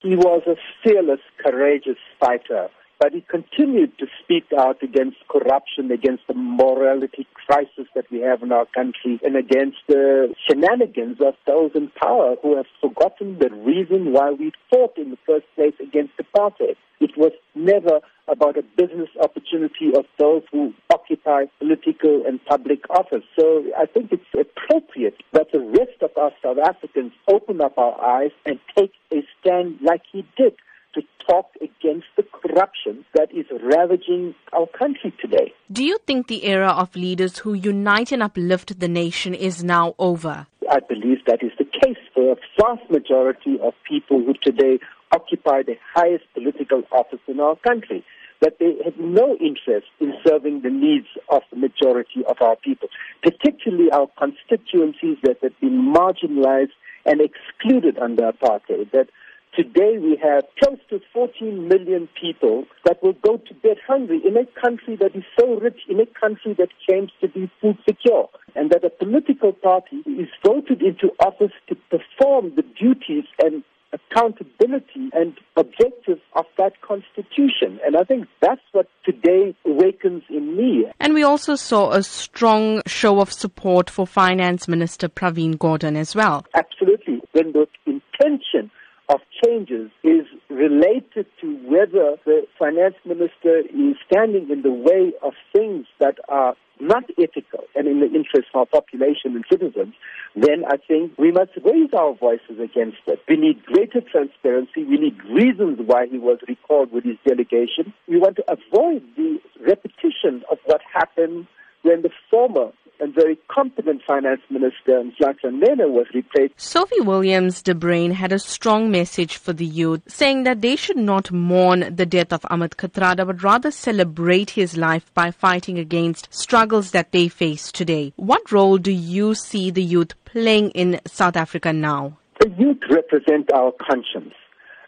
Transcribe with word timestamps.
He 0.00 0.16
was 0.16 0.42
a 0.46 0.56
fearless, 0.82 1.20
courageous 1.44 1.98
fighter 2.18 2.68
but 3.00 3.14
he 3.14 3.22
continued 3.22 3.98
to 3.98 4.06
speak 4.22 4.44
out 4.56 4.82
against 4.82 5.16
corruption, 5.28 5.90
against 5.90 6.22
the 6.28 6.34
morality 6.34 7.26
crisis 7.46 7.86
that 7.94 8.04
we 8.12 8.20
have 8.20 8.42
in 8.42 8.52
our 8.52 8.66
country, 8.66 9.18
and 9.24 9.36
against 9.36 9.78
the 9.88 10.34
shenanigans 10.46 11.16
of 11.18 11.34
those 11.46 11.70
in 11.74 11.90
power 12.00 12.36
who 12.42 12.56
have 12.56 12.66
forgotten 12.78 13.38
the 13.38 13.48
reason 13.50 14.12
why 14.12 14.30
we 14.30 14.52
fought 14.68 14.98
in 14.98 15.10
the 15.10 15.18
first 15.26 15.46
place 15.54 15.72
against 15.80 16.12
apartheid. 16.18 16.76
It 17.00 17.16
was 17.16 17.32
never 17.54 18.00
about 18.28 18.58
a 18.58 18.62
business 18.76 19.08
opportunity 19.18 19.96
of 19.96 20.04
those 20.18 20.42
who 20.52 20.74
occupy 20.92 21.46
political 21.58 22.24
and 22.26 22.44
public 22.44 22.80
office. 22.90 23.24
So 23.38 23.64
I 23.78 23.86
think 23.86 24.12
it's 24.12 24.22
appropriate 24.38 25.16
that 25.32 25.50
the 25.52 25.60
rest 25.60 26.02
of 26.02 26.10
our 26.18 26.32
South 26.42 26.58
Africans 26.58 27.12
open 27.26 27.62
up 27.62 27.78
our 27.78 27.98
eyes 28.04 28.30
and 28.44 28.60
take 28.76 28.92
stand 29.40 29.78
like 29.82 30.02
he 30.12 30.26
did 30.36 30.54
to 30.94 31.02
talk 31.28 31.50
against 31.60 32.06
the 32.16 32.24
corruption 32.24 33.04
that 33.14 33.30
is 33.32 33.46
ravaging 33.62 34.34
our 34.52 34.66
country 34.66 35.14
today. 35.20 35.52
Do 35.70 35.84
you 35.84 35.98
think 36.06 36.26
the 36.26 36.44
era 36.46 36.68
of 36.68 36.96
leaders 36.96 37.38
who 37.38 37.54
unite 37.54 38.10
and 38.12 38.22
uplift 38.22 38.80
the 38.80 38.88
nation 38.88 39.34
is 39.34 39.62
now 39.62 39.94
over? 39.98 40.46
I 40.70 40.80
believe 40.80 41.18
that 41.26 41.42
is 41.42 41.52
the 41.58 41.64
case 41.64 41.98
for 42.14 42.32
a 42.32 42.36
vast 42.60 42.90
majority 42.90 43.58
of 43.62 43.74
people 43.88 44.18
who 44.24 44.34
today 44.42 44.78
occupy 45.12 45.62
the 45.62 45.76
highest 45.94 46.24
political 46.34 46.82
office 46.92 47.20
in 47.26 47.40
our 47.40 47.56
country. 47.56 48.04
That 48.40 48.58
they 48.58 48.72
have 48.84 48.96
no 48.98 49.36
interest 49.36 49.88
in 50.00 50.14
serving 50.26 50.62
the 50.62 50.70
needs 50.70 51.08
of 51.28 51.42
the 51.50 51.56
majority 51.56 52.24
of 52.26 52.36
our 52.40 52.56
people, 52.56 52.88
particularly 53.22 53.90
our 53.92 54.08
constituencies 54.18 55.18
that 55.24 55.36
have 55.42 55.60
been 55.60 55.92
marginalized 55.94 56.72
and 57.04 57.20
excluded 57.20 57.98
under 57.98 58.32
apartheid. 58.32 58.92
That 58.92 59.08
Today 59.56 59.98
we 59.98 60.16
have 60.22 60.44
close 60.62 60.78
to 60.90 61.00
14 61.12 61.66
million 61.66 62.08
people 62.20 62.66
that 62.84 63.02
will 63.02 63.14
go 63.14 63.36
to 63.36 63.54
bed 63.54 63.78
hungry 63.84 64.20
in 64.24 64.36
a 64.36 64.46
country 64.60 64.96
that 64.96 65.16
is 65.16 65.24
so 65.38 65.58
rich, 65.58 65.80
in 65.88 65.98
a 65.98 66.06
country 66.06 66.54
that 66.56 66.68
claims 66.86 67.10
to 67.20 67.28
be 67.28 67.50
food 67.60 67.76
secure, 67.88 68.28
and 68.54 68.70
that 68.70 68.84
a 68.84 68.90
political 68.90 69.52
party 69.52 69.96
is 70.06 70.28
voted 70.46 70.82
into 70.82 71.10
office 71.18 71.52
to 71.68 71.74
perform 71.90 72.52
the 72.54 72.62
duties 72.80 73.24
and 73.42 73.64
accountability 73.92 75.10
and 75.12 75.34
objectives 75.56 76.20
of 76.34 76.44
that 76.56 76.80
constitution. 76.80 77.80
And 77.84 77.96
I 77.96 78.04
think 78.04 78.28
that's 78.40 78.60
what 78.70 78.86
today 79.04 79.54
awakens 79.66 80.22
in 80.30 80.56
me. 80.56 80.84
And 81.00 81.12
we 81.12 81.24
also 81.24 81.56
saw 81.56 81.90
a 81.90 82.04
strong 82.04 82.82
show 82.86 83.20
of 83.20 83.32
support 83.32 83.90
for 83.90 84.06
Finance 84.06 84.68
Minister 84.68 85.08
Pravin 85.08 85.56
Gordhan 85.56 85.96
as 85.96 86.14
well. 86.14 86.46
Absolutely. 86.54 87.20
When 87.32 87.52
the 87.52 87.66
intention 87.84 88.70
of 89.10 89.20
changes 89.44 89.90
is 90.04 90.24
related 90.48 91.26
to 91.40 91.56
whether 91.68 92.16
the 92.24 92.46
finance 92.58 92.94
minister 93.04 93.58
is 93.58 93.96
standing 94.06 94.48
in 94.50 94.62
the 94.62 94.70
way 94.70 95.12
of 95.20 95.32
things 95.52 95.86
that 95.98 96.18
are 96.28 96.54
not 96.78 97.04
ethical 97.18 97.64
and 97.74 97.88
in 97.88 97.98
the 98.00 98.06
interest 98.06 98.48
of 98.54 98.60
our 98.60 98.66
population 98.66 99.34
and 99.34 99.44
citizens, 99.50 99.94
then 100.36 100.64
I 100.66 100.76
think 100.76 101.12
we 101.18 101.32
must 101.32 101.50
raise 101.64 101.90
our 101.92 102.14
voices 102.14 102.58
against 102.62 102.98
it. 103.06 103.20
We 103.28 103.36
need 103.36 103.64
greater 103.66 104.00
transparency. 104.00 104.84
We 104.84 104.96
need 104.96 105.18
reasons 105.24 105.80
why 105.84 106.06
he 106.06 106.18
was 106.18 106.38
recalled 106.48 106.92
with 106.92 107.04
his 107.04 107.16
delegation. 107.26 107.92
We 108.08 108.18
want 108.18 108.36
to 108.36 108.44
avoid 108.48 109.02
the 109.16 109.38
repetition 109.60 110.44
of 110.50 110.58
what 110.64 110.80
happened 110.94 111.48
when 111.82 112.02
the 112.02 112.10
former 112.30 112.72
and 113.10 113.14
very 113.22 113.38
competent 113.48 114.02
finance 114.06 114.40
minister, 114.50 115.02
Nhlanhla 115.02 115.52
Nene, 115.52 115.92
was 115.92 116.06
replaced. 116.14 116.54
Sophie 116.56 117.00
Williams 117.00 117.62
de 117.62 117.74
Bruyn 117.74 118.12
had 118.12 118.32
a 118.32 118.38
strong 118.38 118.90
message 118.90 119.36
for 119.36 119.52
the 119.52 119.66
youth, 119.66 120.02
saying 120.06 120.44
that 120.44 120.60
they 120.60 120.76
should 120.76 120.96
not 120.96 121.32
mourn 121.32 121.94
the 121.94 122.06
death 122.06 122.32
of 122.32 122.44
Ahmed 122.50 122.76
Kathrada, 122.76 123.26
but 123.26 123.42
rather 123.42 123.70
celebrate 123.70 124.50
his 124.50 124.76
life 124.76 125.12
by 125.14 125.30
fighting 125.30 125.78
against 125.78 126.32
struggles 126.32 126.90
that 126.92 127.12
they 127.12 127.28
face 127.28 127.72
today. 127.72 128.12
What 128.16 128.52
role 128.52 128.78
do 128.78 128.92
you 128.92 129.34
see 129.34 129.70
the 129.70 129.82
youth 129.82 130.12
playing 130.24 130.70
in 130.70 131.00
South 131.06 131.36
Africa 131.36 131.72
now? 131.72 132.18
The 132.40 132.50
youth 132.58 132.80
represent 132.90 133.52
our 133.52 133.72
conscience. 133.72 134.34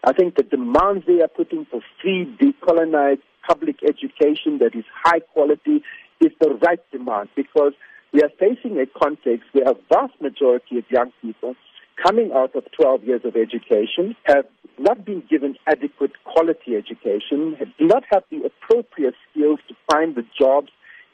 I 0.05 0.12
think 0.12 0.37
the 0.37 0.43
demands 0.43 1.05
they 1.06 1.21
are 1.22 1.28
putting 1.28 1.66
for 1.71 1.81
free, 2.00 2.27
decolonized 2.41 3.22
public 3.47 3.77
education 3.82 4.59
that 4.59 4.75
is 4.75 4.84
high 5.05 5.21
quality 5.21 5.82
is 6.21 6.31
the 6.41 6.56
right 6.65 6.81
demand 6.93 7.28
because 7.34 7.72
we 8.12 8.23
are 8.23 8.31
facing 8.39 8.78
a 8.78 8.87
context 8.87 9.49
where 9.53 9.71
a 9.71 9.75
vast 9.89 10.21
majority 10.21 10.78
of 10.78 10.84
young 10.91 11.12
people 11.23 11.55
coming 12.03 12.31
out 12.34 12.55
of 12.55 12.65
12 12.73 13.05
years 13.05 13.21
of 13.25 13.37
education 13.37 14.15
have 14.25 14.45
not 14.78 15.05
been 15.05 15.23
given 15.31 15.56
adequate 15.67 16.12
quality 16.25 16.77
education, 16.77 17.56
do 17.78 17.87
not 17.87 18.03
have 18.11 18.25
the 18.31 18.43
appropriate 18.45 19.15
skills 19.31 19.61
to 19.69 19.75
find 19.91 20.15
the 20.15 20.25
jobs 20.39 20.69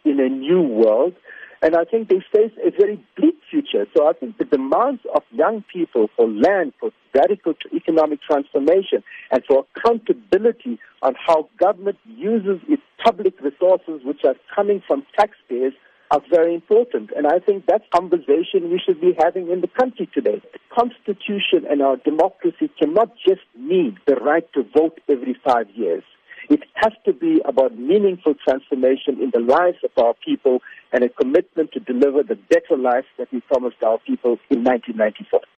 in 0.04 0.20
a 0.20 0.28
new 0.28 0.62
world. 0.62 1.14
And 1.60 1.74
I 1.74 1.84
think 1.84 2.08
they 2.08 2.22
face 2.32 2.52
a 2.64 2.70
very 2.70 3.04
bleak 3.16 3.34
future. 3.50 3.84
So 3.96 4.08
I 4.08 4.12
think 4.12 4.38
the 4.38 4.44
demands 4.44 5.02
of 5.14 5.22
young 5.32 5.64
people 5.72 6.08
for 6.16 6.28
land, 6.28 6.72
for 6.78 6.92
radical 7.12 7.54
economic 7.74 8.20
transformation, 8.22 9.02
and 9.32 9.42
for 9.44 9.66
accountability 9.74 10.78
on 11.02 11.14
how 11.26 11.48
government 11.58 11.98
uses 12.06 12.60
its 12.68 12.82
public 13.04 13.40
resources, 13.40 14.02
which 14.04 14.20
are 14.24 14.36
coming 14.54 14.82
from 14.86 15.04
taxpayers, 15.18 15.72
are 16.10 16.22
very 16.30 16.54
important. 16.54 17.10
And 17.16 17.26
I 17.26 17.38
think 17.38 17.66
that 17.66 17.90
conversation 17.94 18.70
we 18.70 18.80
should 18.84 19.00
be 19.00 19.14
having 19.18 19.50
in 19.50 19.60
the 19.60 19.68
country 19.68 20.08
today. 20.12 20.40
The 20.52 20.58
Constitution 20.74 21.66
and 21.68 21.82
our 21.82 21.96
democracy 21.96 22.70
cannot 22.78 23.14
just 23.26 23.42
mean 23.56 23.98
the 24.06 24.16
right 24.16 24.46
to 24.54 24.64
vote 24.74 25.00
every 25.08 25.36
five 25.44 25.68
years. 25.74 26.02
It 26.48 26.60
has 26.74 26.92
to 27.04 27.12
be 27.12 27.42
about 27.44 27.76
meaningful 27.76 28.34
transformation 28.42 29.20
in 29.20 29.30
the 29.34 29.40
lives 29.40 29.78
of 29.84 29.90
our 30.02 30.14
people 30.24 30.60
and 30.92 31.04
a 31.04 31.10
commitment 31.10 31.72
to 31.72 31.80
deliver 31.80 32.22
the 32.22 32.36
better 32.36 32.80
life 32.80 33.04
that 33.18 33.30
we 33.32 33.40
promised 33.40 33.82
our 33.82 33.98
people 33.98 34.38
in 34.48 34.64
1994. 34.64 35.40